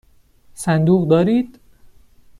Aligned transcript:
صندوق 0.53 1.07
دارید؟ 1.09 1.59